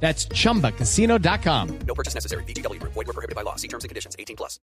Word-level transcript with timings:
That's 0.00 0.28
chumbacasino.com. 0.28 1.68
No 1.86 1.94
purchase 1.94 2.14
necessary. 2.14 2.44
BGW. 2.44 2.80
Void 2.80 2.94
were 2.94 3.12
prohibited 3.12 3.34
by 3.34 3.42
law. 3.42 3.56
See 3.56 3.68
terms 3.68 3.84
and 3.84 3.88
conditions. 3.88 4.14
18 4.16 4.36
plus. 4.36 4.60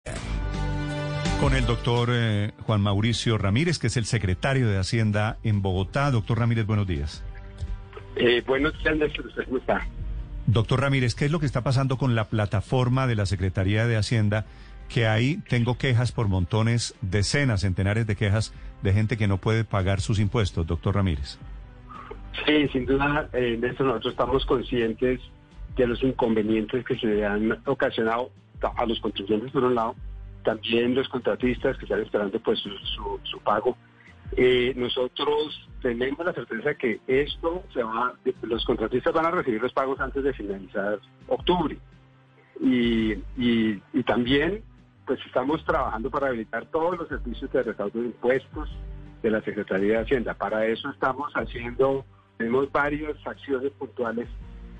Con 1.39 1.55
el 1.55 1.65
doctor 1.65 2.09
eh, 2.11 2.51
Juan 2.65 2.81
Mauricio 2.81 3.37
Ramírez, 3.37 3.79
que 3.79 3.87
es 3.87 3.95
el 3.95 4.05
secretario 4.05 4.67
de 4.67 4.77
Hacienda 4.77 5.37
en 5.43 5.61
Bogotá. 5.61 6.11
Doctor 6.11 6.39
Ramírez, 6.39 6.65
buenos 6.65 6.85
días. 6.85 7.23
Eh, 8.17 8.43
buenos 8.45 8.73
días, 8.83 8.97
Néstor. 8.97 9.27
¿Usted 9.27 9.45
cómo 9.45 9.57
está? 9.59 9.87
Doctor 10.47 10.81
Ramírez, 10.81 11.15
¿qué 11.15 11.25
es 11.25 11.31
lo 11.31 11.39
que 11.39 11.45
está 11.45 11.61
pasando 11.61 11.97
con 11.97 12.13
la 12.13 12.25
plataforma 12.25 13.07
de 13.07 13.15
la 13.15 13.25
Secretaría 13.25 13.87
de 13.87 13.95
Hacienda? 13.95 14.47
Que 14.89 15.07
ahí 15.07 15.37
tengo 15.47 15.77
quejas 15.77 16.11
por 16.11 16.27
montones, 16.27 16.95
decenas, 17.01 17.61
centenares 17.61 18.05
de 18.05 18.15
quejas 18.17 18.51
de 18.81 18.91
gente 18.91 19.15
que 19.15 19.27
no 19.27 19.37
puede 19.37 19.63
pagar 19.63 20.01
sus 20.01 20.19
impuestos, 20.19 20.67
doctor 20.67 20.95
Ramírez. 20.95 21.37
Sí, 22.45 22.67
sin 22.69 22.85
duda, 22.85 23.29
eh, 23.33 23.57
Néstor, 23.59 23.87
nosotros 23.87 24.13
estamos 24.13 24.45
conscientes 24.45 25.19
de 25.75 25.87
los 25.87 26.01
inconvenientes 26.03 26.85
que 26.85 26.97
se 26.97 27.25
han 27.25 27.59
ocasionado 27.65 28.31
a 28.61 28.85
los 28.85 28.99
contribuyentes 28.99 29.51
por 29.51 29.63
un 29.63 29.75
lado, 29.75 29.95
también 30.43 30.95
los 30.95 31.07
contratistas 31.09 31.77
que 31.77 31.85
están 31.85 32.01
esperando 32.01 32.39
pues 32.39 32.59
su, 32.59 32.69
su, 32.69 33.19
su 33.23 33.39
pago. 33.39 33.77
Eh, 34.37 34.73
nosotros 34.75 35.67
tenemos 35.81 36.23
la 36.25 36.33
certeza 36.33 36.75
que 36.75 36.99
esto 37.07 37.63
se 37.73 37.81
va, 37.83 38.13
los 38.43 38.65
contratistas 38.65 39.13
van 39.13 39.25
a 39.25 39.31
recibir 39.31 39.61
los 39.61 39.73
pagos 39.73 39.99
antes 39.99 40.23
de 40.23 40.33
finalizar 40.33 40.99
octubre. 41.27 41.77
Y, 42.61 43.13
y, 43.37 43.81
y 43.93 44.03
también 44.03 44.61
pues 45.05 45.19
estamos 45.25 45.63
trabajando 45.65 46.11
para 46.11 46.27
habilitar 46.27 46.65
todos 46.67 46.97
los 46.97 47.07
servicios 47.07 47.51
de 47.51 47.63
recaudo 47.63 47.99
de 47.99 48.07
impuestos 48.07 48.69
de 49.23 49.31
la 49.31 49.41
Secretaría 49.41 49.93
de 49.93 50.03
Hacienda. 50.03 50.35
Para 50.35 50.67
eso 50.67 50.89
estamos 50.89 51.31
haciendo, 51.33 52.05
tenemos 52.39 52.71
varias 52.71 53.15
acciones 53.27 53.69
puntuales 53.73 54.27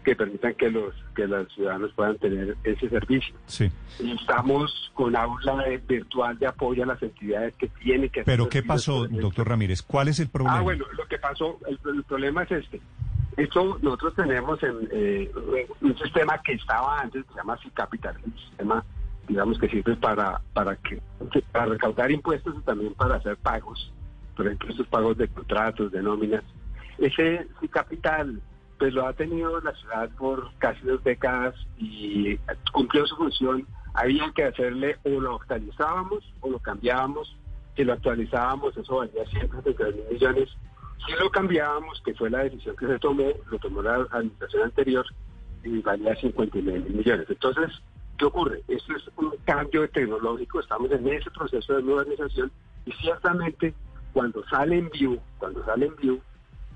que 0.06 0.16
permitan 0.16 0.54
que 0.54 0.72
los 0.72 0.96
que 1.14 1.28
los 1.28 1.54
ciudadanos 1.54 1.92
puedan 1.94 2.18
tener 2.18 2.56
ese 2.64 2.88
servicio. 2.90 3.36
Sí. 3.48 3.70
Y 4.00 4.14
estamos 4.14 4.90
con 4.94 5.14
aula 5.14 5.58
de- 5.66 5.78
virtual 5.78 6.40
de 6.40 6.48
apoyo 6.48 6.84
a 6.84 6.86
las 6.86 7.04
entidades 7.04 7.54
que 7.56 7.68
tienen 7.68 8.10
que 8.10 8.22
hacer 8.22 8.34
Pero 8.34 8.48
¿qué 8.48 8.64
pasó, 8.64 9.06
doctor 9.10 9.50
Ramírez? 9.50 9.82
¿Cuál 9.82 10.08
es 10.08 10.22
el 10.22 10.30
problema? 10.30 10.58
Ah, 10.60 10.62
bueno, 10.62 10.86
lo 10.98 11.06
que 11.06 11.20
pasó, 11.20 11.60
el, 11.68 11.78
el 11.94 12.04
problema 12.06 12.44
es 12.44 12.52
este. 12.52 12.80
Esto 13.36 13.78
nosotros 13.82 14.16
tenemos 14.16 14.64
en, 14.64 14.76
eh, 14.94 15.30
un 15.82 15.98
sistema 15.98 16.42
que 16.42 16.54
estaba 16.54 17.02
antes, 17.02 17.26
que 17.26 17.34
se 17.34 17.38
llama 17.40 17.60
Capital, 17.74 18.16
un 18.26 18.38
sistema, 18.38 18.86
digamos, 19.28 19.60
que 19.60 19.68
sirve 19.68 19.98
para, 19.98 20.40
para, 20.54 20.78
que, 20.78 21.02
para 21.52 21.66
recaudar 21.66 22.10
impuestos 22.10 22.56
y 22.58 22.62
también 22.62 22.94
para 22.94 23.16
hacer 23.16 23.36
pagos, 23.36 23.92
por 24.38 24.46
ejemplo, 24.46 24.70
estos 24.70 24.88
pagos 24.88 25.18
de 25.18 25.28
contratos, 25.28 25.92
de 25.92 26.02
nóminas. 26.02 26.44
Ese 27.02 27.48
Capital, 27.72 28.42
pues 28.78 28.94
lo 28.94 29.06
ha 29.06 29.14
tenido 29.14 29.60
la 29.62 29.74
ciudad 29.76 30.10
por 30.18 30.52
casi 30.58 30.86
dos 30.86 31.04
décadas 31.04 31.56
y 31.78 32.38
cumplió 32.72 33.06
su 33.06 33.16
función. 33.16 33.68
Había 33.94 34.32
que 34.32 34.46
hacerle 34.46 34.98
o 35.04 35.10
lo 35.10 35.36
actualizábamos 35.36 36.24
o 36.42 36.50
lo 36.50 36.60
cambiábamos 36.60 37.36
si 37.80 37.86
lo 37.86 37.94
actualizábamos, 37.94 38.76
eso 38.76 38.98
valía 38.98 39.26
133 39.26 39.96
mil 39.96 40.06
millones. 40.12 40.50
Si 41.06 41.14
lo 41.14 41.30
cambiábamos, 41.32 42.02
que 42.04 42.14
fue 42.14 42.30
la 42.30 42.40
decisión 42.40 42.76
que 42.76 42.88
se 42.88 43.00
tomó, 43.00 43.32
lo 43.50 43.58
tomó 43.58 43.82
la 43.82 44.06
administración 44.12 44.64
anterior, 44.64 45.06
y 45.64 45.80
valía 45.80 46.14
59 46.18 46.78
mil 46.78 46.94
millones. 46.98 47.26
Entonces, 47.30 47.70
¿qué 48.18 48.26
ocurre? 48.26 48.64
Esto 48.68 48.98
es 48.98 49.10
un 49.16 49.34
cambio 49.46 49.90
tecnológico, 49.90 50.60
estamos 50.60 50.92
en 50.92 51.08
ese 51.08 51.32
proceso 51.32 51.74
de 51.74 51.84
modernización 51.84 52.52
y 52.86 52.92
ciertamente 52.92 53.74
cuando 54.12 54.44
sale 54.50 54.78
en 54.78 54.90
view, 54.90 55.18
cuando 55.38 55.64
sale 55.64 55.86
en 55.86 55.96
view, 55.96 56.22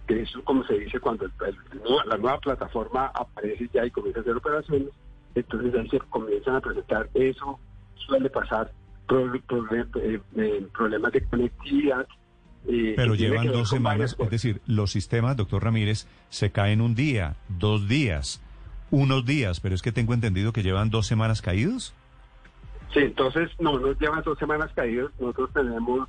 que 0.08 0.22
eso 0.22 0.44
como 0.44 0.64
se 0.66 0.80
dice 0.80 1.00
cuando 1.00 1.26
el- 1.26 1.32
el- 1.48 2.10
la 2.10 2.18
nueva 2.18 2.40
plataforma 2.40 3.08
aparece 3.14 3.70
ya 3.74 3.86
y 3.86 3.92
comienza 3.92 4.20
a 4.20 4.22
hacer 4.24 4.36
operaciones, 4.36 4.90
entonces 5.36 5.74
ahí 5.76 5.90
se 5.90 6.00
comienzan 6.00 6.56
a 6.56 6.62
presentar 6.62 7.10
eso, 7.14 7.60
suele 7.96 8.30
pasar 8.30 8.72
pro- 9.08 9.32
pro- 9.48 9.66
eh, 9.76 10.20
eh, 10.38 10.68
problemas 10.76 11.12
de 11.14 11.24
conectividad. 11.26 12.08
eh, 12.68 12.94
Pero 12.96 13.14
llevan 13.16 13.52
dos 13.52 13.70
semanas, 13.70 14.16
es 14.18 14.30
decir, 14.30 14.62
los 14.68 14.90
sistemas, 14.92 15.36
doctor 15.36 15.64
Ramírez, 15.66 16.08
se 16.30 16.52
caen 16.52 16.80
un 16.80 16.96
día, 16.96 17.36
dos 17.50 17.90
días, 17.90 18.42
unos 18.90 19.26
días, 19.26 19.60
pero 19.60 19.76
es 19.76 19.82
que 19.82 19.92
tengo 19.92 20.14
entendido 20.14 20.54
que 20.54 20.64
llevan 20.64 20.90
dos 20.90 21.06
semanas 21.06 21.42
caídos. 21.42 21.94
Sí, 22.94 23.00
entonces 23.00 23.50
no 23.60 23.80
nos 23.80 24.00
llevan 24.00 24.22
dos 24.24 24.38
semanas 24.40 24.72
caídos. 24.76 25.12
Nosotros 25.20 25.50
tenemos, 25.54 26.08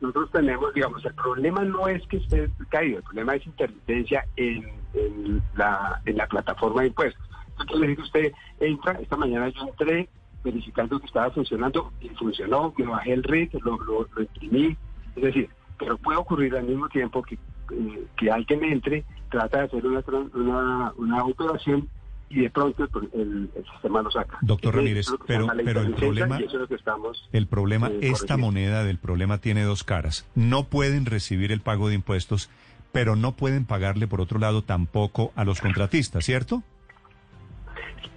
nosotros 0.00 0.30
tenemos, 0.32 0.74
digamos, 0.74 1.04
el 1.04 1.14
problema 1.14 1.64
no 1.64 1.88
es 1.88 2.06
que 2.06 2.18
esté 2.18 2.50
caído, 2.68 2.98
el 2.98 3.04
problema 3.04 3.36
es 3.36 3.46
intermitencia 3.46 4.26
en, 4.36 4.68
en 4.94 5.42
la, 5.56 6.00
en 6.04 6.16
la 6.16 6.26
plataforma 6.26 6.82
de 6.82 6.88
impuestos. 6.88 7.28
Entonces 7.50 7.78
le 7.78 7.86
digo 7.88 8.02
usted, 8.02 8.32
entra, 8.60 8.92
esta 9.00 9.16
mañana 9.16 9.48
yo 9.48 9.62
entré 9.62 10.08
verificando 10.42 11.00
que 11.00 11.06
estaba 11.06 11.30
funcionando 11.30 11.92
y 12.00 12.08
funcionó, 12.10 12.74
me 12.76 12.86
bajé 12.86 13.12
el 13.14 13.22
RIT, 13.22 13.54
lo, 13.62 13.78
lo, 13.78 14.06
lo 14.14 14.22
imprimí, 14.22 14.76
es 15.16 15.22
decir, 15.22 15.48
pero 15.78 15.96
puede 15.96 16.18
ocurrir 16.18 16.54
al 16.56 16.64
mismo 16.64 16.88
tiempo 16.88 17.22
que, 17.22 17.34
eh, 17.34 18.06
que 18.16 18.30
alguien 18.30 18.64
entre, 18.64 19.04
trata 19.30 19.58
de 19.58 19.64
hacer 19.64 19.86
una, 19.86 20.02
una, 20.34 20.92
una 20.96 21.24
operación 21.24 21.88
y 22.30 22.40
de 22.42 22.50
pronto 22.50 22.84
el, 22.84 23.20
el- 23.20 23.50
el 23.54 23.64
sistema 23.72 24.02
lo 24.02 24.10
saca. 24.10 24.38
Doctor 24.40 24.74
Ramírez, 24.76 25.06
pero- 25.26 25.46
pero 25.64 25.80
el 25.82 25.94
problema- 25.94 26.38
es 26.38 26.52
estamos 26.70 27.28
El 27.32 27.46
problema, 27.46 27.88
eh, 27.88 27.98
esta 28.02 28.36
moneda 28.36 28.82
del 28.84 28.98
problema 28.98 29.38
tiene 29.38 29.62
dos 29.62 29.84
caras. 29.84 30.26
No 30.34 30.64
pueden 30.64 31.06
recibir 31.06 31.52
el 31.52 31.60
pago 31.60 31.88
de 31.88 31.94
impuestos, 31.94 32.50
pero 32.92 33.16
no 33.16 33.32
pueden 33.32 33.64
pagarle, 33.64 34.06
por 34.06 34.20
otro 34.20 34.38
lado, 34.38 34.62
tampoco 34.62 35.32
a 35.36 35.44
los 35.44 35.60
contratistas, 35.60 36.24
¿cierto? 36.24 36.62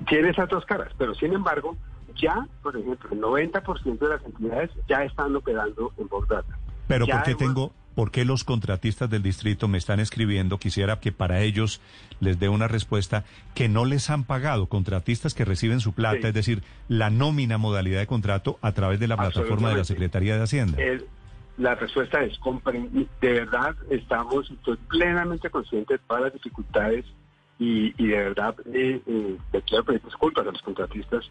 tiene 0.07 0.29
esas 0.29 0.47
dos 0.49 0.63
caras, 0.65 0.91
pero 0.97 1.13
sin 1.15 1.33
embargo, 1.33 1.75
ya, 2.15 2.47
por 2.61 2.77
ejemplo, 2.77 3.09
el 3.11 3.19
90% 3.51 3.97
de 3.99 4.09
las 4.09 4.23
entidades 4.23 4.71
ya 4.87 5.03
están 5.03 5.35
operando 5.35 5.91
en 5.97 6.07
Bogdata. 6.07 6.57
Pero 6.87 7.05
Ya 7.05 7.15
¿por 7.15 7.23
qué 7.23 7.31
hemos- 7.31 7.39
tengo, 7.43 7.73
por 7.97 8.11
qué 8.11 8.25
los 8.25 8.43
contratistas 8.43 9.09
del 9.09 9.23
distrito 9.23 9.67
me 9.67 9.79
están 9.79 9.99
escribiendo? 9.99 10.59
Quisiera 10.59 10.99
que 10.99 11.11
para 11.11 11.41
ellos 11.41 11.81
les 12.19 12.39
dé 12.39 12.47
una 12.47 12.67
respuesta 12.67 13.25
que 13.55 13.69
no 13.69 13.85
les 13.85 14.11
han 14.11 14.23
pagado, 14.23 14.67
contratistas 14.67 15.33
que 15.33 15.45
reciben 15.45 15.79
su 15.79 15.93
plata, 15.93 16.19
Sí. 16.21 16.27
es 16.27 16.33
decir, 16.35 16.61
la 16.89 17.09
nómina 17.09 17.57
modalidad 17.57 17.99
de 17.99 18.05
contrato 18.05 18.59
a 18.61 18.71
través 18.73 18.99
de 18.99 19.07
la 19.07 19.17
plataforma 19.17 19.69
de 19.71 19.77
la. 19.77 19.83
Secretaría 19.83 20.37
de 20.37 20.43
Hacienda. 20.43 20.79
El- 20.79 21.05
la 21.57 21.73
respuesta 21.73 22.21
es, 22.23 22.37
de 23.19 23.31
verdad, 23.33 23.75
estamos, 23.89 24.51
estoy 24.51 24.77
plenamente 24.89 25.49
consciente 25.49 25.95
de 25.95 25.99
todas 26.07 26.21
las 26.25 26.33
dificultades 26.33 27.03
y, 27.57 27.95
y 27.97 28.07
de 28.09 28.17
verdad 28.17 28.53
eh, 28.71 29.01
eh, 29.07 29.37
le 29.51 29.61
quiero 29.63 29.83
pedir 29.83 30.03
disculpas 30.03 30.45
a 30.45 30.51
los 30.51 30.61
contratistas 30.61 31.25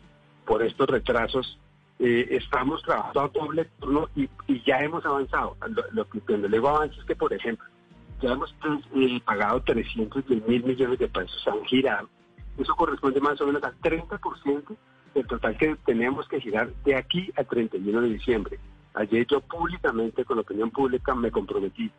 por 0.44 0.64
estos 0.64 0.88
retrasos. 0.88 1.56
Eh, 1.98 2.28
estamos 2.30 2.82
trabajando 2.82 3.20
a 3.20 3.28
doble 3.28 3.64
turno 3.80 4.08
y, 4.14 4.28
y 4.46 4.62
ya 4.64 4.78
hemos 4.80 5.04
avanzado. 5.06 5.56
Lo, 5.68 5.82
lo 5.92 6.08
que 6.08 6.36
le 6.36 6.48
digo 6.48 6.68
avance 6.68 6.98
es 6.98 7.04
que, 7.06 7.16
por 7.16 7.32
ejemplo, 7.32 7.66
ya 8.20 8.32
hemos 8.32 8.54
eh, 8.94 9.20
pagado 9.24 9.60
310 9.62 10.46
mil 10.46 10.64
millones 10.64 10.98
de 10.98 11.08
pesos, 11.08 11.46
han 11.48 11.64
girado. 11.64 12.08
Eso 12.58 12.74
corresponde 12.74 13.20
más 13.20 13.40
o 13.40 13.46
menos 13.46 13.62
al 13.62 13.78
30% 13.80 14.76
del 15.14 15.26
total 15.26 15.56
que 15.56 15.76
tenemos 15.84 16.28
que 16.28 16.40
girar 16.40 16.72
de 16.84 16.96
aquí 16.96 17.30
al 17.36 17.46
31 17.46 18.00
de 18.02 18.08
diciembre. 18.08 18.58
Ayer 18.94 19.26
yo 19.26 19.40
públicamente, 19.40 20.24
con 20.24 20.36
la 20.36 20.42
opinión 20.42 20.70
pública, 20.70 21.14
me 21.14 21.30
comprometí. 21.30 21.90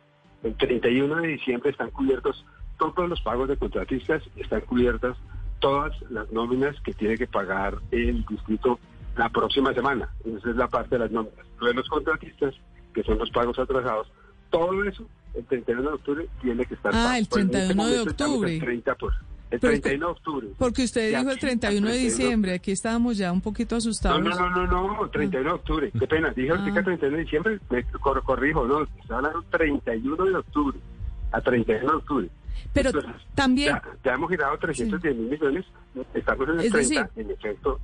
El 0.42 0.56
31 0.56 1.16
de 1.16 1.28
diciembre 1.28 1.70
están 1.70 1.90
cubiertos 1.90 2.44
todos 2.76 3.08
los 3.08 3.20
pagos 3.22 3.48
de 3.48 3.56
contratistas, 3.56 4.22
están 4.36 4.60
cubiertas 4.62 5.16
todas 5.58 5.92
las 6.10 6.30
nóminas 6.30 6.80
que 6.82 6.94
tiene 6.94 7.16
que 7.16 7.26
pagar 7.26 7.78
el 7.90 8.24
distrito 8.26 8.78
la 9.18 9.28
próxima 9.28 9.74
semana. 9.74 10.08
Esa 10.24 10.50
es 10.50 10.56
la 10.56 10.68
parte 10.68 10.90
de 10.94 11.00
las 11.00 11.10
nóminas. 11.10 11.44
Lo 11.60 11.66
de 11.66 11.74
los 11.74 11.88
contratistas, 11.88 12.54
que 12.94 13.02
son 13.02 13.18
los 13.18 13.30
pagos 13.30 13.58
atrasados, 13.58 14.10
todo 14.50 14.82
eso, 14.84 15.04
el 15.34 15.44
31 15.44 15.82
de 15.82 15.94
octubre, 15.94 16.28
tiene 16.40 16.64
que 16.64 16.74
estar 16.74 16.92
Ah, 16.94 17.04
pago. 17.04 17.18
el 17.18 17.26
Pues 17.26 17.42
en 17.42 17.46
este 17.50 17.58
31 17.66 17.86
de 17.90 18.00
octubre. 18.00 18.54
El 18.54 18.60
30 18.60 18.94
por, 18.94 19.12
el 19.50 19.60
Pero 19.60 19.72
31 19.72 20.06
de 20.06 20.12
octubre. 20.12 20.46
Porque 20.58 20.84
usted 20.84 21.08
dijo 21.08 21.20
el 21.22 21.28
aquí 21.30 21.40
31 21.40 21.86
de 21.86 21.92
31. 21.92 22.16
diciembre, 22.16 22.52
aquí 22.54 22.70
estábamos 22.70 23.16
ya 23.18 23.32
un 23.32 23.40
poquito 23.40 23.74
No, 23.74 23.78
asustados. 23.78 24.22
no, 24.22 24.30
no, 24.50 24.66
no, 24.66 24.96
no, 25.02 25.10
31 25.10 25.48
de 25.50 25.54
octubre. 25.54 25.90
Qué 25.98 26.06
pena, 26.06 26.30
dije 26.30 26.50
ahorita 26.50 26.80
Ah. 26.80 26.84
31 26.84 27.16
de 27.16 27.22
diciembre, 27.24 27.58
me 27.70 27.84
cor- 28.00 28.22
corrijo, 28.22 28.66
no, 28.66 28.82
estoy 28.84 29.16
hablando 29.16 29.42
31 29.50 30.24
de 30.24 30.36
octubre, 30.36 30.78
a 31.32 31.40
31 31.40 31.90
de 31.90 31.96
octubre. 31.96 32.28
Pero 32.72 32.90
Entonces, 32.90 33.12
también, 33.34 33.74
Ya, 33.74 33.82
ya 34.04 34.14
hemos 34.14 34.30
girado 34.30 34.58
310 34.58 35.16
mil 35.16 35.30
millones, 35.30 35.64
estamos 36.14 36.48
en 36.48 36.54
el 36.60 36.66
Es 36.66 36.72
30, 36.72 36.78
decir- 37.04 37.08
en 37.24 37.30
efecto. 37.30 37.80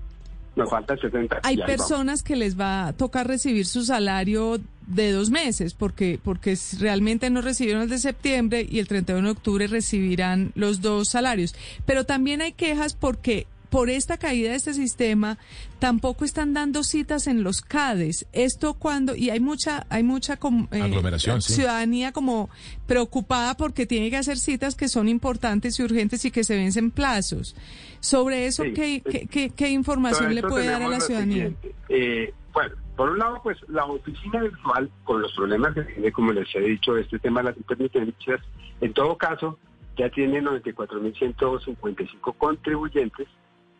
Nos 0.57 0.71
falta 0.71 0.97
70. 0.97 1.41
Hay 1.43 1.57
vamos. 1.57 1.71
personas 1.71 2.23
que 2.23 2.37
les 2.37 2.59
va 2.59 2.89
a 2.89 2.93
tocar 2.93 3.27
recibir 3.27 3.67
su 3.67 3.85
salario 3.85 4.61
de 4.87 5.13
dos 5.13 5.31
meses 5.31 5.75
porque 5.75 6.19
porque 6.23 6.59
realmente 6.79 7.31
no 7.31 7.41
recibieron 7.41 7.83
el 7.83 7.89
de 7.89 7.99
septiembre 7.99 8.67
y 8.69 8.79
el 8.79 8.89
31 8.89 9.27
de 9.27 9.33
octubre 9.33 9.67
recibirán 9.67 10.53
los 10.55 10.81
dos 10.81 11.09
salarios. 11.09 11.55
Pero 11.87 12.05
también 12.05 12.43
hay 12.43 12.53
quejas 12.53 12.95
porque 12.95 13.47
por 13.75 13.91
esta 13.91 14.19
caída 14.19 14.51
de 14.51 14.55
este 14.57 14.73
sistema 14.73 15.37
tampoco 15.81 16.25
están 16.25 16.55
dando 16.55 16.85
citas 16.85 17.27
en 17.27 17.43
los 17.43 17.61
CADES. 17.61 18.25
Esto 18.33 18.75
cuando 18.75 19.17
y 19.17 19.31
hay 19.31 19.41
mucha 19.41 19.85
hay 19.91 20.05
mucha 20.05 20.37
com- 20.37 20.69
eh, 20.71 20.81
Aglomeración, 20.81 21.43
sí. 21.43 21.55
ciudadanía 21.55 22.13
como 22.13 22.51
preocupada 22.87 23.57
porque 23.57 23.85
tiene 23.85 24.11
que 24.11 24.17
hacer 24.17 24.39
citas 24.39 24.77
que 24.77 24.87
son 24.87 25.09
importantes 25.09 25.81
y 25.81 25.83
urgentes 25.83 26.25
y 26.25 26.31
que 26.31 26.45
se 26.45 26.55
vencen 26.55 26.93
plazos. 26.93 27.57
Sobre 27.99 28.47
eso, 28.47 28.63
Sí, 28.63 28.75
¿qué, 28.75 28.95
eh, 28.95 29.03
qué, 29.11 29.27
qué- 29.27 29.51
qué 29.51 29.71
información 29.71 30.33
le 30.37 30.43
puede 30.43 30.67
dar 30.69 30.81
a 30.81 30.87
la 30.89 31.01
ciudadanía? 31.01 31.47
siguiente. 31.49 31.75
Eh, 31.89 32.33
bueno, 32.53 32.77
por 32.95 33.11
un 33.11 33.19
lado, 33.19 33.41
pues 33.43 33.59
la 33.67 33.87
oficina 33.87 34.41
virtual, 34.41 34.89
con 35.03 35.21
los 35.21 35.33
problemas 35.33 35.75
que 35.75 35.83
tiene, 35.83 36.13
como 36.13 36.31
les 36.31 36.47
he 36.55 36.61
dicho, 36.61 36.97
este 36.97 37.19
tema 37.19 37.41
de 37.41 37.47
las 37.49 37.57
intermitencias, 37.57 38.41
en 38.81 38.93
todo 38.95 39.19
caso, 39.19 39.59
ya 39.99 40.09
tiene 40.11 40.41
94.155 40.43 42.35
contribuyentes 42.39 43.27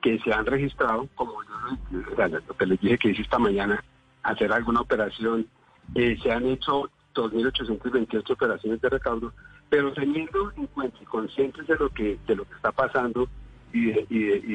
que 0.05 0.19
se 0.19 0.35
han 0.35 0.45
registrado, 0.45 1.09
como 1.15 1.33
yo 1.45 1.99
lo- 2.29 2.57
que 2.59 2.67
les 2.67 2.79
dije 2.79 2.99
que 2.99 3.09
hice 3.09 3.23
esta 3.23 3.39
mañana, 3.39 3.83
hacer 4.23 4.53
alguna 4.53 4.83
operación. 4.83 5.47
Eh, 5.95 6.19
se 6.23 6.31
han 6.31 6.47
hecho 6.47 6.91
2.828 7.15 8.35
operaciones 8.35 8.83
de 8.83 8.91
recaudo, 8.91 9.33
pero 9.71 9.95
teniendo 9.95 10.53
en 10.59 10.67
cuenta 10.67 10.99
y 11.01 11.07
conscientes 11.07 11.67
de 11.67 11.77
lo 11.77 11.89
que 11.89 12.19
de 12.27 12.37
lo 12.37 12.45
que 12.45 12.55
está 12.55 12.71
pasando 12.71 13.27
y 13.73 13.93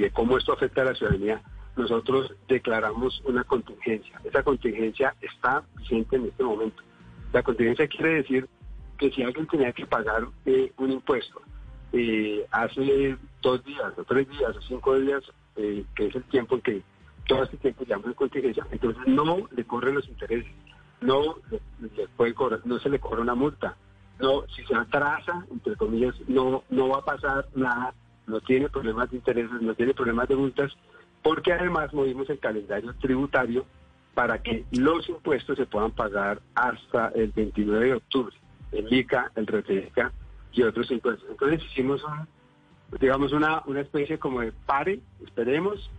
de 0.01 0.11
cómo 0.13 0.37
esto 0.37 0.53
afecta 0.53 0.83
a 0.83 0.85
la 0.85 0.93
ciudadanía, 0.95 1.41
nosotros 1.75 2.31
declaramos 2.47 3.19
una 3.25 3.43
contingencia. 3.43 4.21
Esa 4.23 4.43
contingencia 4.43 5.15
está 5.19 5.63
vigente 5.77 6.15
en 6.17 6.25
este 6.25 6.43
momento. 6.43 6.83
La 7.33 7.41
contingencia 7.41 7.87
quiere 7.87 8.13
decir 8.21 8.47
que 8.99 9.09
si 9.11 9.23
alguien 9.23 9.47
tenía 9.47 9.71
que 9.71 9.87
pagar 9.87 10.27
eh, 10.45 10.71
un 10.77 10.91
impuesto 10.91 11.41
eh, 11.91 12.45
hace 12.51 13.17
dos 13.41 13.63
días 13.65 13.93
o 13.97 14.03
tres 14.03 14.29
días 14.29 14.55
o 14.55 14.61
cinco 14.61 14.95
días, 14.99 15.23
eh, 15.55 15.85
que 15.95 16.07
es 16.07 16.15
el 16.15 16.23
tiempo 16.25 16.55
en 16.55 16.61
que 16.61 16.81
todo 17.27 17.43
este 17.43 17.57
tiempo 17.57 17.83
llama 17.85 18.07
de 18.07 18.15
contingencia, 18.15 18.65
entonces 18.71 19.01
no 19.07 19.47
le 19.51 19.63
corren 19.65 19.95
los 19.95 20.07
intereses, 20.07 20.51
no 21.01 21.37
le, 21.51 21.61
le 21.95 22.07
puede 22.09 22.33
cobrar- 22.33 22.61
no 22.65 22.79
se 22.79 22.89
le 22.89 22.99
cobra 22.99 23.21
una 23.21 23.35
multa, 23.35 23.75
no 24.19 24.43
si 24.55 24.63
se 24.65 24.75
atrasa, 24.75 25.45
entre 25.51 25.75
comillas, 25.75 26.15
no 26.27 26.63
no 26.69 26.89
va 26.89 26.99
a 26.99 27.05
pasar 27.05 27.47
nada, 27.55 27.93
no 28.27 28.41
tiene 28.41 28.69
problemas 28.69 29.09
de 29.11 29.17
intereses, 29.17 29.61
no 29.61 29.73
tiene 29.75 29.93
problemas 29.93 30.27
de 30.27 30.35
multas, 30.35 30.71
porque 31.23 31.53
además 31.53 31.93
movimos 31.93 32.29
el 32.29 32.39
calendario 32.39 32.93
tributario 32.95 33.65
para 34.15 34.41
que 34.41 34.65
los 34.71 35.07
impuestos 35.07 35.57
se 35.57 35.65
puedan 35.65 35.91
pagar 35.91 36.41
hasta 36.55 37.09
el 37.09 37.31
29 37.31 37.85
de 37.85 37.93
octubre, 37.93 38.35
el 38.71 38.91
ICA, 38.91 39.31
el 39.35 39.45
RTICA 39.47 40.11
y 40.51 40.63
otros 40.63 40.89
impuestos. 40.91 41.29
Entonces 41.29 41.63
hicimos 41.65 42.03
un, 42.03 42.27
digamos 42.99 43.31
una, 43.33 43.61
una 43.65 43.81
especie 43.81 44.17
como 44.17 44.41
de 44.41 44.51
pare, 44.65 44.99
esperemos, 45.25 45.89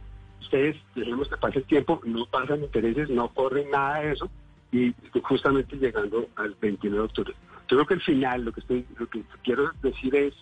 ustedes 0.41 0.77
dejemos 0.95 1.29
que 1.29 1.37
pase 1.37 1.59
el 1.59 1.65
tiempo, 1.65 2.01
no 2.05 2.27
pasan 2.27 2.63
intereses, 2.63 3.09
no 3.11 3.29
corren 3.29 3.71
nada 3.71 4.01
de 4.01 4.13
eso 4.13 4.31
y 4.73 4.95
justamente 5.23 5.77
llegando 5.77 6.29
al 6.37 6.55
29 6.61 6.99
de 6.99 7.05
octubre. 7.05 7.35
Yo 7.69 7.77
creo 7.77 7.87
que 7.87 7.95
al 7.95 8.01
final 8.03 8.45
lo 8.45 8.53
que 8.53 8.61
estoy, 8.61 8.87
lo 8.99 9.09
que 9.09 9.23
quiero 9.45 9.71
decir 9.83 10.15
es 10.15 10.35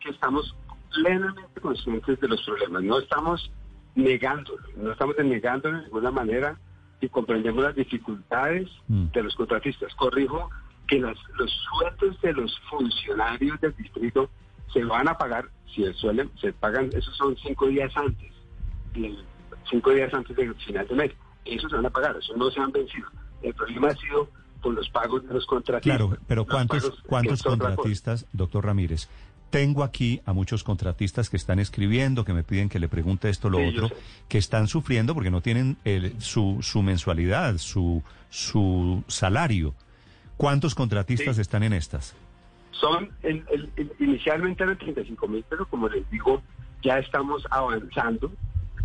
que 0.00 0.10
estamos 0.10 0.54
plenamente 0.94 1.60
conscientes 1.60 2.20
de 2.20 2.28
los 2.28 2.42
problemas, 2.42 2.82
no 2.82 2.98
estamos 2.98 3.50
negándolo, 3.94 4.62
no 4.76 4.92
estamos 4.92 5.16
negándolo 5.18 5.78
de 5.78 5.84
ninguna 5.84 6.10
manera 6.10 6.58
y 7.00 7.08
comprendemos 7.08 7.62
las 7.64 7.74
dificultades 7.74 8.68
Mm. 8.88 9.06
de 9.12 9.22
los 9.22 9.34
contratistas. 9.34 9.94
Corrijo 9.94 10.50
que 10.86 10.98
las, 11.00 11.16
los 11.38 11.50
sueldos 11.50 12.20
de 12.20 12.32
los 12.34 12.58
funcionarios 12.70 13.58
del 13.60 13.74
distrito 13.76 14.28
se 14.72 14.84
van 14.84 15.08
a 15.08 15.16
pagar, 15.16 15.46
si 15.74 15.84
el 15.84 15.94
suelen, 15.94 16.30
se 16.40 16.52
pagan, 16.52 16.90
esos 16.94 17.16
son 17.16 17.36
cinco 17.42 17.66
días 17.66 17.92
antes, 17.96 18.32
cinco 19.70 19.90
días 19.90 20.12
antes 20.12 20.36
del 20.36 20.54
final 20.56 20.86
de 20.88 20.94
mes. 20.94 21.12
Esos 21.44 21.70
se 21.70 21.76
van 21.76 21.86
a 21.86 21.90
pagar, 21.90 22.16
esos 22.16 22.36
no 22.36 22.50
se 22.50 22.60
han 22.60 22.72
vencido. 22.72 23.06
El 23.42 23.54
problema 23.54 23.88
ha 23.88 23.96
sido 23.96 24.30
con 24.60 24.74
los 24.74 24.88
pagos 24.90 25.26
de 25.26 25.34
los 25.34 25.44
contratistas. 25.46 25.98
Claro, 25.98 26.16
pero 26.26 26.46
¿cuántos, 26.46 27.02
cuántos 27.06 27.42
contratistas, 27.42 28.26
doctor 28.32 28.64
Ramírez? 28.64 29.08
Tengo 29.50 29.84
aquí 29.84 30.20
a 30.24 30.32
muchos 30.32 30.64
contratistas 30.64 31.30
que 31.30 31.36
están 31.36 31.58
escribiendo, 31.60 32.24
que 32.24 32.32
me 32.32 32.42
piden 32.42 32.68
que 32.68 32.80
le 32.80 32.88
pregunte 32.88 33.28
esto, 33.28 33.50
lo 33.50 33.58
Sí, 33.58 33.68
otro, 33.68 33.90
que 34.26 34.38
están 34.38 34.66
sufriendo 34.66 35.14
porque 35.14 35.30
no 35.30 35.42
tienen 35.42 35.76
el- 35.84 36.20
su, 36.20 36.58
su 36.62 36.82
mensualidad, 36.82 37.58
su, 37.58 38.02
su 38.30 39.04
salario. 39.06 39.74
¿Cuántos 40.36 40.74
contratistas 40.74 41.36
Sí. 41.36 41.42
están 41.42 41.62
en 41.62 41.72
estas? 41.74 42.16
Son, 42.80 43.10
el, 43.22 43.44
el- 43.50 43.70
el- 43.76 43.92
inicialmente 43.98 44.62
eran 44.64 44.78
35 44.78 45.26
mil, 45.28 45.44
pero 45.48 45.66
como 45.68 45.88
les 45.88 46.08
digo, 46.10 46.42
ya 46.82 46.98
estamos 46.98 47.44
avanzando. 47.50 48.30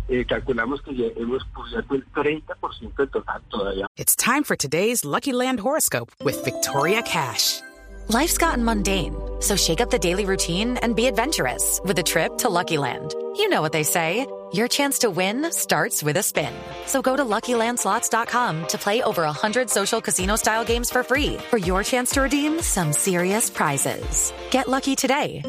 Eh, 0.08 0.24
calculamos 0.26 0.82
que 0.82 0.94
ya 0.96 1.04
hemos 1.16 1.44
cubierto 1.54 1.94
el 1.94 2.04
30% 2.12 2.96
del 2.96 3.08
total 3.10 3.42
todavía. 3.48 3.86
It's 3.96 4.16
time 4.16 4.42
for 4.42 4.56
today's 4.56 5.04
Lucky 5.04 5.32
Land 5.32 5.60
horoscope 5.60 6.10
with 6.24 6.42
Victoria 6.44 7.02
Cash. 7.02 7.60
Life's 8.08 8.36
gotten 8.36 8.64
mundane, 8.64 9.14
so 9.40 9.54
shake 9.54 9.80
up 9.80 9.90
the 9.90 9.98
daily 10.00 10.24
routine 10.24 10.76
and 10.82 10.96
be 10.96 11.06
adventurous 11.06 11.80
with 11.84 11.96
a 11.98 12.02
trip 12.02 12.38
to 12.38 12.48
Lucky 12.48 12.76
Land. 12.76 13.14
You 13.36 13.48
know 13.48 13.62
what 13.62 13.70
they 13.70 13.84
say. 13.84 14.26
Your 14.52 14.66
chance 14.66 15.00
to 15.00 15.10
win 15.10 15.52
starts 15.52 16.02
with 16.02 16.16
a 16.16 16.22
spin. 16.24 16.52
So 16.86 17.00
go 17.02 17.14
to 17.16 17.24
LuckyLandSlots.com 17.24 18.66
to 18.68 18.78
play 18.78 19.00
over 19.02 19.22
100 19.22 19.70
social 19.70 20.00
casino-style 20.00 20.64
games 20.64 20.90
for 20.90 21.04
free 21.04 21.36
for 21.50 21.58
your 21.58 21.84
chance 21.84 22.10
to 22.12 22.22
redeem 22.22 22.60
some 22.60 22.92
serious 22.92 23.48
prizes. 23.48 24.32
Get 24.50 24.66
lucky 24.68 24.96
today 24.96 25.42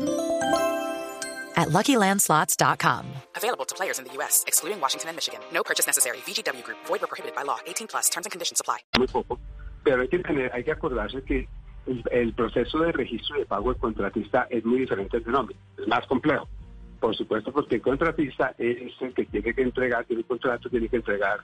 at 1.57 1.69
LuckyLandSlots.com. 1.69 3.06
Available 3.36 3.65
to 3.65 3.74
players 3.75 3.98
in 3.98 4.06
the 4.06 4.13
U.S., 4.13 4.44
excluding 4.45 4.80
Washington 4.80 5.09
and 5.09 5.18
Michigan. 5.18 5.39
No 5.51 5.63
purchase 5.63 5.88
necessary. 5.88 6.18
VGW 6.19 6.63
Group, 6.63 6.77
void 6.86 7.01
were 7.01 7.07
prohibited 7.07 7.36
by 7.36 7.42
law. 7.42 7.57
18 7.65 7.88
plus 7.88 8.07
terms 8.07 8.27
and 8.27 8.31
conditions 8.31 8.62
apply. 8.62 8.77
muy 8.98 9.07
poco, 9.07 9.39
pero 9.83 10.01
hay 10.01 10.09
que 10.09 10.19
tener, 10.19 10.51
hay 10.53 10.63
que 10.63 10.71
acordarse 10.74 11.24
que 11.24 11.48
el, 11.88 12.03
el 12.12 12.33
proceso 12.36 12.77
de 12.77 12.92
registro 12.92 13.39
de 13.39 13.45
pago 13.48 13.74
del 13.74 13.81
contratista 13.81 14.45
es 14.51 14.63
muy 14.63 14.81
diferente 14.81 15.18
al 15.18 15.24
de 15.24 15.31
nómina, 15.31 15.59
es 15.80 15.88
más 15.88 16.06
complejo. 16.06 16.48
Por 17.01 17.15
supuesto, 17.15 17.51
porque 17.51 17.75
el 17.75 17.81
contratista 17.81 18.56
es 18.57 18.94
el 19.01 19.13
que 19.13 19.25
tiene 19.25 19.53
que 19.53 19.62
entregar, 19.62 20.06
tiene 20.06 20.21
un 20.21 20.27
contrato, 20.27 20.69
tiene 20.69 20.88
que 20.88 20.98
entregar 20.98 21.39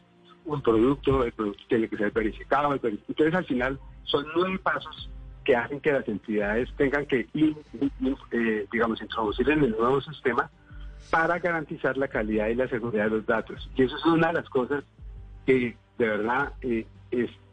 un 0.45 0.61
producto, 0.61 1.25
el 1.25 1.33
producto 1.33 1.63
tiene 1.67 1.89
que 1.89 1.97
ser 1.97 2.11
verificado. 2.11 2.73
Entonces, 2.73 3.33
al 3.33 3.45
final, 3.45 3.79
son 4.03 4.25
nueve 4.35 4.59
pasos 4.59 5.09
que 5.43 5.55
hacen 5.55 5.79
que 5.81 5.91
las 5.91 6.07
entidades 6.07 6.69
tengan 6.77 7.05
que, 7.07 7.27
eh, 7.33 8.67
digamos, 8.71 9.01
introducir 9.01 9.49
en 9.49 9.63
el 9.63 9.71
nuevo 9.71 9.99
sistema 9.99 10.49
para 11.09 11.39
garantizar 11.39 11.97
la 11.97 12.07
calidad 12.07 12.47
y 12.49 12.55
la 12.55 12.67
seguridad 12.67 13.05
de 13.05 13.09
los 13.09 13.25
datos. 13.25 13.69
Y 13.75 13.83
eso 13.83 13.97
es 13.97 14.05
una 14.05 14.27
de 14.27 14.33
las 14.33 14.49
cosas 14.49 14.83
que 15.45 15.75
de 15.97 16.07
verdad 16.07 16.53
eh, 16.61 16.85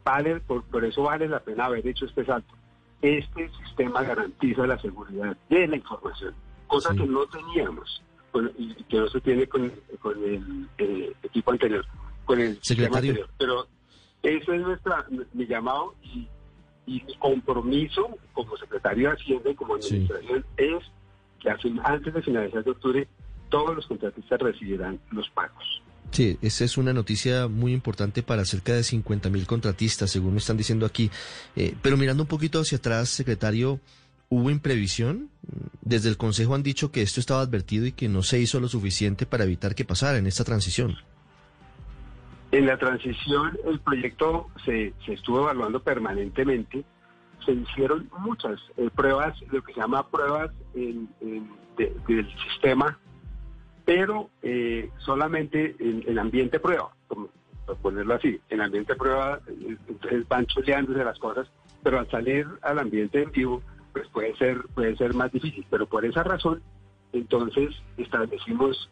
vale, 0.03 0.39
por, 0.41 0.63
por 0.65 0.85
eso 0.85 1.03
vale 1.03 1.27
la 1.27 1.39
pena 1.39 1.65
haber 1.65 1.85
hecho 1.87 2.05
este 2.05 2.23
salto. 2.23 2.53
Este 3.01 3.49
sistema 3.49 4.03
garantiza 4.03 4.67
la 4.67 4.77
seguridad 4.79 5.35
de 5.49 5.67
la 5.67 5.75
información, 5.75 6.33
cosa 6.67 6.91
Sí. 6.91 6.97
que 6.99 7.05
no 7.07 7.25
teníamos 7.27 8.01
con- 8.31 8.51
y 8.57 8.73
que 8.83 8.97
no 8.97 9.07
se 9.09 9.21
tiene 9.21 9.47
con, 9.47 9.71
con 10.01 10.17
el 10.23 10.67
eh, 10.77 11.13
equipo 11.23 11.51
anterior, 11.51 11.85
con 12.25 12.39
el 12.41 12.59
Secretario. 12.61 13.11
anterior. 13.11 13.29
Pero 13.37 13.67
eso 14.23 14.53
es 14.53 14.61
nuestra 14.61 15.05
mi 15.33 15.45
llamado 15.47 15.95
y, 16.03 16.27
y 16.85 17.01
mi 17.03 17.15
compromiso 17.15 18.17
como 18.33 18.55
secretario 18.57 19.09
de 19.09 19.15
Hacienda 19.15 19.49
y 19.51 19.55
como 19.55 19.81
Sí. 19.81 19.95
administración 19.95 20.45
es 20.57 20.83
que 21.39 21.49
antes 21.83 22.13
de 22.13 22.21
finalizar 22.21 22.63
de 22.63 22.71
octubre 22.71 23.07
todos 23.49 23.75
los 23.75 23.85
contratistas 23.87 24.39
recibirán 24.41 24.99
los 25.11 25.29
pagos. 25.29 25.63
Sí, 26.11 26.37
esa 26.41 26.63
es 26.65 26.77
una 26.77 26.93
noticia 26.93 27.47
muy 27.47 27.73
importante 27.73 28.23
para 28.23 28.45
cerca 28.45 28.73
de 28.73 28.83
50 28.83 29.29
mil 29.29 29.45
contratistas, 29.45 30.11
según 30.11 30.31
me 30.33 30.37
están 30.39 30.55
diciendo 30.57 30.85
aquí. 30.85 31.09
Eh, 31.55 31.75
pero 31.81 31.97
mirando 31.97 32.23
un 32.23 32.27
poquito 32.29 32.59
hacia 32.59 32.77
atrás, 32.77 33.09
secretario, 33.09 33.79
¿hubo 34.29 34.49
imprevisión? 34.49 35.29
Desde 35.81 36.09
el 36.09 36.17
Consejo 36.17 36.55
han 36.55 36.63
dicho 36.63 36.91
que 36.91 37.01
esto 37.01 37.19
estaba 37.19 37.41
advertido 37.41 37.85
y 37.85 37.91
que 37.91 38.09
no 38.09 38.23
se 38.23 38.39
hizo 38.39 38.59
lo 38.59 38.67
suficiente 38.67 39.25
para 39.25 39.43
evitar 39.43 39.75
que 39.75 39.85
pasara 39.85 40.17
en 40.17 40.27
esta 40.27 40.43
transición. 40.43 40.95
En 42.51 42.65
la 42.65 42.77
transición, 42.77 43.57
el 43.65 43.79
proyecto 43.79 44.49
se, 44.63 44.93
se 45.05 45.13
estuvo 45.13 45.41
evaluando 45.41 45.81
permanentemente. 45.81 46.83
Se 47.45 47.51
hicieron 47.51 48.09
muchas 48.19 48.59
eh, 48.77 48.89
pruebas, 48.95 49.35
lo 49.51 49.61
que 49.61 49.73
se 49.73 49.79
llama 49.79 50.07
pruebas 50.07 50.51
del 50.73 52.35
sistema, 52.47 52.97
pero 53.83 54.29
eh, 54.41 54.89
solamente 54.99 55.75
en, 55.79 56.03
en 56.07 56.17
ambiente 56.17 56.59
prueba, 56.59 56.91
por 57.07 57.29
ponerlo 57.81 58.15
así. 58.15 58.39
En 58.49 58.61
ambiente 58.61 58.95
prueba, 58.95 59.39
eh, 59.47 59.77
entonces 59.87 60.27
van 60.27 60.45
chuleándose 60.47 61.03
las 61.03 61.19
cosas, 61.19 61.47
pero 61.83 61.99
al 61.99 62.09
salir 62.09 62.47
al 62.61 62.79
ambiente 62.79 63.21
en 63.21 63.31
vivo, 63.31 63.61
pues 63.95 64.09
puede 64.09 64.35
ser, 64.35 64.61
puede 64.73 64.93
ser 64.97 65.13
más 65.13 65.31
difícil. 65.31 65.65
Pero 65.69 65.85
por 65.85 66.03
esa 66.03 66.21
razón, 66.21 66.61
entonces 67.13 67.73
establecimos 67.95 68.89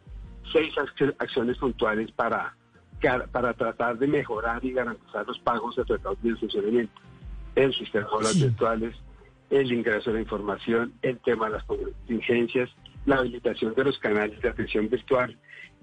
seis 0.53 0.73
ac- 0.77 1.13
acciones 1.19 1.57
puntuales 1.57 2.09
para 2.13 2.55
para 3.33 3.53
tratar 3.53 3.97
de 3.97 4.07
mejorar 4.07 4.63
y 4.63 4.71
garantizar 4.71 5.27
los 5.27 5.37
pagos 5.39 5.77
efectuados 5.77 6.23
del 6.23 6.37
funcionamiento, 6.37 7.01
el 7.53 7.73
sistema 7.73 8.07
de 8.07 8.13
aulas 8.13 8.39
virtuales, 8.41 8.95
el 9.49 9.73
ingreso 9.73 10.09
de 10.09 10.13
la 10.13 10.21
información, 10.21 10.93
el 11.01 11.19
tema 11.19 11.47
de 11.47 11.51
las 11.55 11.65
contingencias, 11.65 12.69
la 13.05 13.17
habilitación 13.17 13.73
de 13.73 13.83
los 13.83 13.99
canales 13.99 14.39
de 14.41 14.47
atención 14.47 14.87
virtual. 14.87 15.37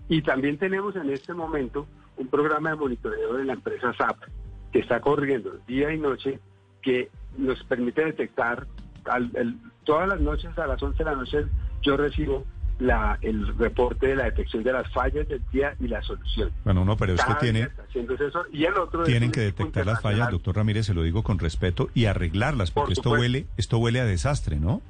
Y 0.08 0.22
también 0.22 0.56
tenemos 0.56 0.96
en 0.96 1.10
este 1.10 1.34
momento 1.34 1.86
un 2.16 2.28
programa 2.28 2.70
de 2.70 2.76
monitoreo 2.76 3.34
de 3.34 3.44
la 3.44 3.52
empresa 3.52 3.92
SAP 3.92 4.16
que 4.72 4.78
está 4.78 5.02
corriendo 5.02 5.58
día 5.66 5.92
y 5.92 5.98
noche 5.98 6.40
que 6.80 7.10
nos 7.36 7.62
permite 7.64 8.02
detectar 8.02 8.66
al- 9.06 9.30
el- 9.34 9.56
todas 9.84 10.08
las 10.08 10.20
noches 10.20 10.56
a 10.58 10.66
las 10.66 10.82
11 10.82 10.98
de 10.98 11.04
la 11.10 11.16
noche 11.16 11.44
yo 11.82 11.96
recibo 11.96 12.44
la, 12.78 13.18
el 13.20 13.46
reporte 13.58 14.06
de 14.08 14.16
la 14.16 14.24
detección 14.24 14.62
de 14.62 14.72
las 14.72 14.90
fallas 14.92 15.28
del 15.28 15.42
día 15.52 15.74
y 15.80 15.88
la 15.88 16.00
solución. 16.02 16.50
Bueno, 16.64 16.84
no, 16.84 16.96
pero 16.96 17.12
es 17.12 17.22
que 17.24 17.34
tiene, 17.34 17.68
eso. 17.94 18.44
Y 18.52 18.64
el 18.64 18.74
otro 18.78 19.04
tienen 19.04 19.30
que 19.32 19.40
detectar 19.40 19.84
las 19.84 20.00
fallas, 20.00 20.30
doctor 20.30 20.56
Ramírez, 20.56 20.86
se 20.86 20.94
lo 20.94 21.02
digo 21.02 21.22
con 21.22 21.38
respeto, 21.38 21.90
y 21.94 22.06
arreglarlas, 22.06 22.70
Por 22.70 22.84
porque 22.84 22.94
esto 22.94 23.10
huele, 23.10 23.46
esto 23.58 23.78
huele 23.78 24.00
a 24.00 24.06
desastre, 24.06 24.56
¿no? 24.56 24.80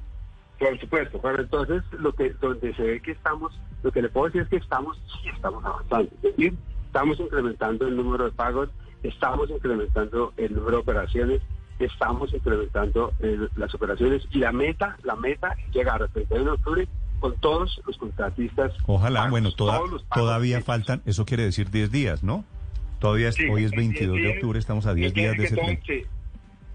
Por 0.57 0.79
supuesto, 0.79 1.19
pero 1.21 1.41
entonces 1.41 1.81
lo 1.99 2.13
que 2.13 2.29
donde 2.39 2.73
se 2.75 2.83
ve 2.83 3.01
que 3.01 3.11
estamos, 3.11 3.51
lo 3.83 3.91
que 3.91 4.01
le 4.03 4.09
puedo 4.09 4.27
decir 4.27 4.43
es 4.43 4.47
que 4.47 4.57
estamos, 4.57 4.97
sí 5.21 5.27
estamos 5.29 5.65
avanzando. 5.65 6.09
Es 6.21 6.21
decir, 6.37 6.53
estamos 6.85 7.19
incrementando 7.19 7.87
el 7.87 7.97
número 7.97 8.25
de 8.25 8.31
pagos, 8.31 8.69
estamos 9.03 9.49
incrementando 9.49 10.31
el 10.37 10.53
número 10.53 10.77
de 10.77 10.83
operaciones, 10.83 11.41
estamos 11.85 12.33
incrementando 12.33 13.13
eh, 13.19 13.37
las 13.55 13.73
operaciones 13.75 14.23
y 14.31 14.39
la 14.39 14.51
meta, 14.51 14.97
la 15.03 15.15
meta 15.15 15.55
es 15.67 15.73
llegar 15.73 16.01
al 16.01 16.09
31 16.09 16.45
de 16.45 16.51
octubre 16.51 16.87
con 17.19 17.35
todos 17.37 17.79
los 17.85 17.97
contratistas. 17.97 18.73
Ojalá, 18.87 19.19
pagos, 19.21 19.31
bueno, 19.31 19.51
toda- 19.51 19.77
todos 19.77 19.91
los 19.91 20.05
todavía 20.09 20.57
hechos. 20.57 20.65
faltan, 20.65 21.01
eso 21.05 21.25
quiere 21.25 21.43
decir 21.43 21.69
10 21.69 21.91
días, 21.91 22.23
¿no? 22.23 22.43
Todavía 22.99 23.29
es- 23.29 23.35
Sí, 23.35 23.47
hoy 23.47 23.63
es 23.65 23.71
en 23.73 23.77
22 23.77 24.15
10 24.17 24.27
de 24.27 24.33
octubre, 24.35 24.59
estamos 24.59 24.85
a 24.85 24.93
10 24.93 25.07
en 25.09 25.13
días 25.13 25.37
de 25.37 25.43
ese 25.45 25.55
tren. 25.55 25.79
Sí, 25.85 26.03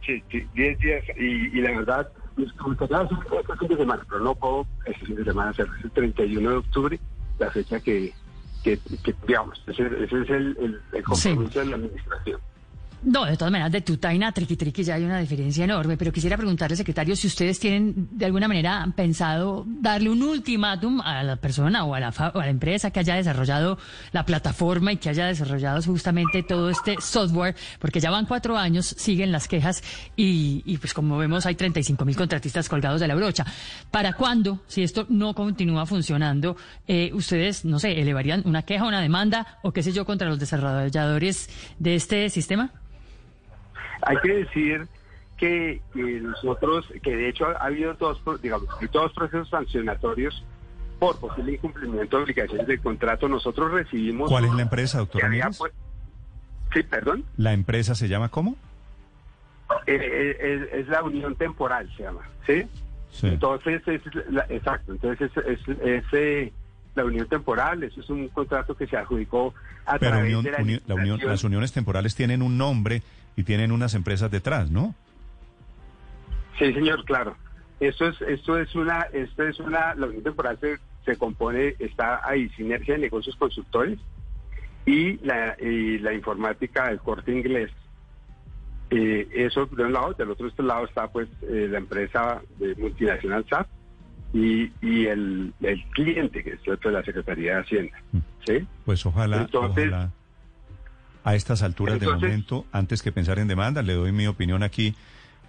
sí, 0.05 0.23
sí, 0.31 0.47
10 0.55 0.79
días 0.79 1.05
y, 1.19 1.25
y 1.59 1.61
la 1.61 1.71
verdad, 1.71 2.09
gustaría 2.65 2.99
hacer 2.99 3.19
este 3.41 3.57
fin 3.59 3.69
de 3.69 3.77
semana, 3.77 4.05
pero 4.09 4.21
no 4.21 4.35
puedo 4.35 4.67
este 4.87 5.07
fin 5.07 5.17
de 5.17 5.25
semana 5.25 5.51
hacerlo. 5.51 5.75
Es 5.79 5.85
el 5.85 5.91
31 5.93 6.51
de 6.51 6.57
octubre, 6.57 7.01
la 7.39 7.51
fecha 7.51 7.81
que, 7.81 8.13
que, 8.63 8.79
que, 9.05 9.15
digamos, 9.27 9.63
ese, 9.67 9.83
ese 9.87 10.23
es 10.23 10.31
el, 10.31 10.57
el, 10.61 10.81
el 10.93 11.03
compromiso 11.05 11.59
de 11.61 11.67
la 11.67 11.77
administración. 11.77 12.41
No, 13.03 13.25
de 13.25 13.37
todas 13.37 13.53
maneras, 13.53 13.71
de 13.71 13.83
Tutaina 13.83 14.29
a 14.29 14.33
Triqui 14.33 14.57
Triqui 14.57 14.83
ya 14.83 14.95
hay 14.95 15.05
una 15.05 15.21
diferencia 15.21 15.65
enorme, 15.65 15.97
pero 15.97 16.11
quisiera 16.11 16.37
preguntarle, 16.37 16.77
secretario, 16.77 17.15
si 17.15 17.27
ustedes 17.29 17.61
tienen 17.61 18.09
de 18.11 18.27
alguna 18.27 18.49
manera 18.49 18.87
pensado 18.97 19.65
darle 19.67 20.11
un 20.11 20.23
ultimátum 20.23 21.01
a 21.03 21.23
la 21.23 21.37
persona 21.37 21.85
o 21.85 21.95
a 21.95 22.01
la, 22.01 22.09
o 22.09 22.41
a 22.41 22.45
la 22.45 22.51
empresa 22.51 22.91
que 22.91 23.01
haya 23.01 23.15
desarrollado 23.15 23.79
la 24.13 24.25
plataforma 24.25 24.93
y 24.93 24.97
que 24.97 25.11
haya 25.11 25.27
desarrollado 25.27 25.81
justamente 25.83 26.43
todo 26.43 26.71
este 26.71 26.97
software, 27.01 27.55
porque 27.79 28.01
ya 28.01 28.11
van 28.11 28.27
cuatro 28.27 28.57
años, 28.57 28.87
siguen 28.87 29.31
las 29.31 29.47
quejas 29.47 29.85
y, 30.17 30.63
y 30.65 30.79
pues 30.79 30.93
como 30.93 31.17
vemos 31.17 31.47
hay 31.47 31.55
35 31.55 32.05
mil 32.05 32.17
contratistas 32.17 32.69
colgados 32.69 33.01
de 33.01 33.09
la 33.09 33.15
brocha. 33.15 33.45
¿Para 33.91 34.15
cuándo, 34.15 34.63
si 34.67 34.83
esto 34.83 35.07
no 35.09 35.35
continúa 35.35 35.87
funcionando, 35.87 36.57
eh, 36.89 37.11
ustedes, 37.15 37.65
no 37.65 37.79
sé, 37.79 38.01
elevarían 38.01 38.43
una 38.47 38.63
queja, 38.63 38.85
una 38.85 39.01
demanda 39.01 39.59
o 39.63 39.73
qué 39.73 39.83
sé 39.83 39.93
yo 39.93 40.05
contra 40.05 40.29
los 40.29 40.39
desarrolladores 40.41 41.49
de 41.79 41.95
este 41.95 42.31
sistema? 42.31 42.73
Hay 44.03 44.17
que 44.23 44.35
decir 44.35 44.87
que, 45.37 45.81
que 45.93 46.03
nosotros, 46.21 46.87
que 47.03 47.17
de 47.17 47.29
hecho 47.29 47.47
ha 47.47 47.65
habido 47.67 47.95
dos, 47.95 48.21
digamos, 48.43 48.69
dos 48.93 49.13
procesos 49.13 49.49
sancionatorios 49.49 50.43
por 50.99 51.19
posible 51.19 51.53
incumplimiento 51.53 52.17
de 52.17 52.23
obligaciones 52.23 52.67
del 52.67 52.81
contrato. 52.81 53.29
Nosotros 53.29 53.71
recibimos... 53.73 54.31
¿Cuál 54.31 54.47
es 54.47 54.53
la 54.55 54.63
empresa, 54.63 54.99
doctor 54.99 55.25
había, 55.25 55.51
pues- 55.51 55.73
Sí, 56.73 56.83
perdón. 56.83 57.25
¿La 57.37 57.53
empresa 57.53 57.95
se 57.95 58.09
llama 58.09 58.29
cómo? 58.29 58.57
Eh, 59.87 59.95
eh, 60.01 60.37
es, 60.73 60.81
es 60.81 60.89
la 60.89 61.03
unión 61.03 61.35
temporal, 61.37 61.91
se 61.97 62.03
llama, 62.05 62.23
¿sí? 62.47 62.65
Sí. 63.11 63.29
Entonces, 63.29 63.83
es 63.87 64.03
la- 64.31 64.47
exacto, 64.49 64.93
entonces 64.93 65.31
es, 65.37 65.45
es- 65.69 65.79
es, 65.81 66.05
eh, 66.13 66.53
la 66.97 67.05
unión 67.05 67.29
temporal, 67.29 67.83
eso 67.85 68.01
es 68.01 68.09
un 68.11 68.29
contrato 68.29 68.75
que 68.75 68.87
se 68.87 68.97
adjudicó 68.97 69.55
a 69.85 69.99
Pero 69.99 70.13
través 70.13 70.25
unión- 70.35 70.43
de 70.45 70.51
la, 70.51 70.59
uni- 70.59 70.81
la 70.87 70.95
unión- 70.95 71.21
las 71.23 71.45
uniones 71.45 71.73
temporales 71.73 72.15
tienen 72.17 72.43
un 72.43 72.59
nombre 72.59 73.03
y 73.37 73.43
tienen 73.45 73.71
unas 73.71 73.95
empresas 73.95 74.31
detrás, 74.31 74.71
¿no? 74.71 74.95
Sí, 76.59 76.73
señor, 76.73 77.05
claro. 77.05 77.37
Esto 77.81 78.09
es, 78.09 78.21
esto 78.23 78.59
es 78.59 78.75
una, 78.75 79.03
esto 79.13 79.43
es 79.47 79.61
una, 79.61 79.95
la 79.95 80.07
unión 80.07 80.23
temporal 80.23 80.59
se, 80.59 80.79
se 81.05 81.17
compone, 81.19 81.77
está 81.79 82.27
ahí, 82.27 82.49
sinergia 82.51 82.95
de 82.95 83.01
negocios 83.01 83.37
consultores 83.37 83.99
y 84.87 85.19
la, 85.19 85.55
y 85.61 85.99
la 85.99 86.15
informática 86.15 86.89
del 86.89 86.99
corte 87.01 87.31
inglés. 87.33 87.71
Eh, 88.89 89.29
eso 89.35 89.67
de 89.67 89.85
un 89.85 89.93
lado, 89.93 90.15
del 90.15 90.31
otro 90.31 90.47
este 90.47 90.63
lado 90.63 90.87
está 90.87 91.09
pues 91.09 91.29
eh, 91.43 91.67
la 91.71 91.79
empresa 91.79 92.41
de 92.59 92.75
multinacional 92.77 93.45
SAP 93.51 93.67
y, 94.37 94.71
y 94.83 95.07
el, 95.07 95.53
el 95.63 95.83
cliente 95.91 96.45
que 96.45 96.51
es 96.51 96.61
cierto, 96.63 96.91
la 96.91 97.03
Secretaría 97.03 97.55
de 97.57 97.61
Hacienda. 97.63 97.97
¿sí? 98.47 98.67
Pues 98.85 99.05
ojalá, 99.07 99.39
Entonces- 99.43 99.89
ojalá 99.89 100.11
a 101.25 101.35
estas 101.35 101.63
alturas 101.65 101.99
de 101.99 102.07
momento, 102.07 102.67
antes 102.71 103.03
que 103.03 103.11
pensar 103.11 103.41
en 103.41 103.49
demanda, 103.49 103.83
le 103.83 103.95
doy 103.95 104.13
mi 104.13 104.29
opinión 104.29 104.63
aquí, 104.63 104.95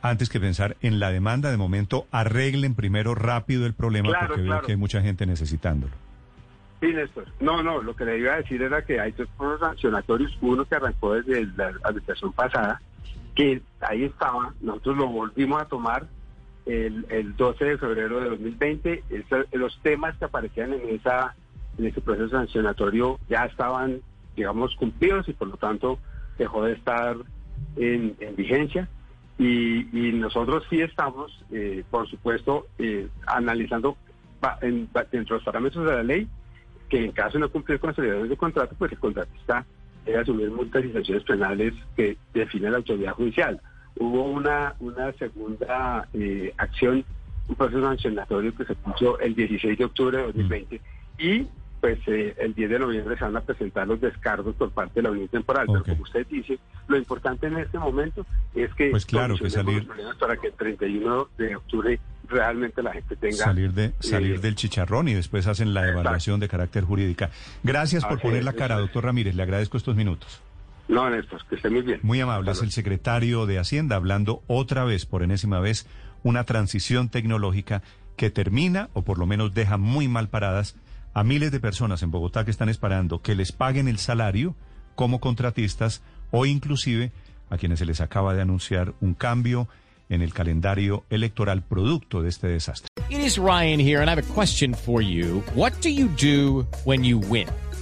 antes 0.01 0.27
que 0.29 0.39
pensar 0.39 0.75
en 0.81 0.99
la 0.99 1.11
demanda, 1.11 1.51
de 1.51 1.57
momento 1.57 2.07
arreglen 2.11 2.73
primero 2.73 3.13
rápido 3.13 3.67
el 3.67 3.75
problema 3.75 4.09
Claro, 4.09 4.27
porque 4.27 4.41
veo 4.41 4.51
claro. 4.53 4.65
que 4.65 4.71
hay 4.71 4.77
mucha 4.77 5.01
gente 5.01 5.27
necesitándolo. 5.27 5.93
Sí, 6.79 6.87
Néstor. 6.87 7.25
No, 7.39 7.61
no, 7.61 7.81
lo 7.83 7.95
que 7.95 8.05
le 8.05 8.17
iba 8.17 8.33
a 8.33 8.37
decir 8.37 8.59
era 8.61 8.83
que 8.85 8.99
hay 8.99 9.11
dos 9.11 9.27
procesos 9.37 9.67
sancionatorios, 9.67 10.35
uno 10.41 10.65
que 10.65 10.75
arrancó 10.75 11.13
desde 11.13 11.45
la 11.55 11.67
administración 11.83 12.33
pasada, 12.33 12.81
que 13.35 13.61
ahí 13.81 14.03
estaba, 14.05 14.53
nosotros 14.61 14.97
lo 14.97 15.07
volvimos 15.07 15.61
a 15.61 15.65
tomar 15.65 16.07
el, 16.67 17.05
el 17.09 17.35
12 17.35 17.65
de 17.65 17.77
febrero 17.77 18.19
de 18.19 18.29
2020, 18.29 19.03
Esa- 19.09 19.45
los 19.53 19.79
temas 19.81 20.15
que 20.17 20.25
aparecían 20.25 20.73
en 20.73 20.89
esa 20.95 21.35
en 21.77 21.85
ese 21.85 22.01
proceso 22.01 22.29
sancionatorio 22.29 23.19
ya 23.29 23.45
estaban, 23.45 24.01
digamos, 24.35 24.75
cumplidos 24.75 25.29
y 25.29 25.33
por 25.33 25.47
lo 25.47 25.57
tanto 25.57 25.99
dejó 26.39 26.63
de 26.65 26.73
estar 26.73 27.15
en, 27.75 28.15
en 28.19 28.35
vigencia. 28.35 28.89
Y, 29.37 29.81
y 29.95 30.11
nosotros 30.13 30.63
sí 30.69 30.81
estamos, 30.81 31.43
eh, 31.51 31.83
por 31.91 32.09
supuesto, 32.09 32.65
eh, 32.79 33.07
analizando 33.27 33.95
dentro 35.11 35.35
de 35.35 35.39
los 35.39 35.43
parámetros 35.43 35.85
de 35.85 35.91
la 35.95 36.03
ley 36.03 36.27
que 36.89 37.03
en 37.03 37.11
caso 37.11 37.33
de 37.33 37.41
no 37.41 37.49
cumplir 37.51 37.79
con 37.79 37.89
las 37.89 37.99
obligaciones 37.99 38.29
de 38.31 38.37
contrato, 38.37 38.75
pues 38.79 38.91
el 38.93 38.97
contratista 38.99 39.65
debe 40.05 40.19
asumir 40.19 40.49
multas 40.49 40.83
y 40.85 40.91
sanciones 40.93 41.23
penales 41.25 41.73
que 41.95 42.17
define 42.33 42.71
la 42.71 42.77
autoridad 42.77 43.13
judicial. 43.13 43.61
Hubo 43.99 44.23
una, 44.23 44.75
una 44.79 45.11
segunda 45.13 46.07
eh, 46.13 46.53
acción, 46.57 47.03
un 47.47 47.55
proceso 47.55 47.81
sancionatorio 47.81 48.53
que 48.55 48.65
se 48.65 48.75
puso 48.75 49.19
el 49.19 49.35
16 49.35 49.77
de 49.77 49.85
octubre 49.85 50.17
de 50.17 50.23
2020 50.23 50.81
y 51.19 51.47
pues 51.79 51.99
eh, 52.07 52.35
el 52.39 52.55
10 52.55 52.71
de 52.71 52.79
noviembre 52.79 53.15
se 53.17 53.23
van 53.23 53.37
a 53.37 53.41
presentar 53.41 53.87
los 53.87 54.01
descargos 54.01 54.55
por 54.55 54.71
parte 54.71 54.95
de 54.95 55.03
la 55.03 55.11
Unión 55.11 55.27
Temporal. 55.27 55.67
Pero 55.67 55.83
como 55.83 56.01
usted 56.03 56.25
dice, 56.27 56.57
lo 56.87 56.97
importante 56.97 57.45
en 57.47 57.57
este 57.57 57.77
momento 57.77 58.25
es 58.55 58.73
que 58.73 58.89
Pues 58.89 59.05
claro, 59.05 59.35
que 59.37 59.49
salir- 59.49 59.77
los 59.77 59.85
problemas 59.85 60.15
para 60.17 60.37
que 60.37 60.47
el 60.47 60.53
31 60.53 61.29
de 61.37 61.55
octubre 61.55 61.99
realmente 62.27 62.81
la 62.81 62.93
gente 62.93 63.15
tenga... 63.15 63.37
Salir 63.37 63.71
de 63.73 63.93
salir 63.99 64.35
eh, 64.35 64.39
del 64.39 64.55
chicharrón 64.55 65.07
y 65.07 65.13
después 65.13 65.45
hacen 65.47 65.73
la 65.75 65.87
evaluación 65.87 66.39
de 66.39 66.49
carácter 66.49 66.83
jurídica. 66.83 67.29
Gracias 67.63 68.03
por 68.03 68.19
poner 68.19 68.43
la 68.43 68.53
cara, 68.53 68.77
doctor 68.79 69.05
Ramírez. 69.05 69.35
Le 69.35 69.43
agradezco 69.43 69.77
estos 69.77 69.95
minutos. 69.95 70.41
No, 70.87 71.09
Néstor, 71.09 71.45
que 71.47 71.55
esté 71.55 71.69
muy 71.69 71.81
bien. 71.81 71.99
Muy 72.03 72.21
amable, 72.21 72.51
es 72.51 72.61
el 72.61 72.71
secretario 72.71 73.45
de 73.45 73.59
Hacienda 73.59 73.95
hablando 73.95 74.43
otra 74.47 74.83
vez, 74.85 75.05
por 75.05 75.21
enésima 75.23 75.59
vez, 75.59 75.85
una 76.23 76.43
transición 76.45 77.09
tecnológica 77.09 77.83
que 78.15 78.29
termina 78.29 78.89
o 78.93 79.03
por 79.03 79.17
lo 79.17 79.25
menos 79.25 79.53
deja 79.53 79.77
muy 79.77 80.07
mal 80.07 80.29
paradas 80.29 80.75
a 81.13 81.23
miles 81.23 81.51
de 81.51 81.59
personas 81.59 82.03
en 82.03 82.11
Bogotá 82.11 82.45
que 82.45 82.51
están 82.51 82.69
esperando 82.69 83.21
que 83.21 83.35
les 83.35 83.51
paguen 83.51 83.87
el 83.87 83.97
salario 83.97 84.55
como 84.95 85.19
contratistas 85.19 86.01
o 86.31 86.45
inclusive 86.45 87.11
a 87.49 87.57
quienes 87.57 87.79
se 87.79 87.85
les 87.85 88.01
acaba 88.01 88.33
de 88.33 88.41
anunciar 88.41 88.93
un 89.01 89.13
cambio 89.13 89.67
en 90.09 90.21
el 90.21 90.33
calendario 90.33 91.05
electoral 91.09 91.63
producto 91.63 92.21
de 92.21 92.29
este 92.29 92.47
desastre. 92.47 92.87
It 93.09 93.19
is 93.19 93.37
Ryan 93.37 93.79
here, 93.79 94.01
and 94.01 94.09
I 94.09 94.11
have 94.11 94.19
a 94.19 94.33
question 94.33 94.73
for 94.73 95.01
you. 95.01 95.43
What 95.55 95.73
do 95.81 95.89
you 95.89 96.09
do 96.17 96.67
when 96.85 97.03
you 97.03 97.19
win? 97.19 97.47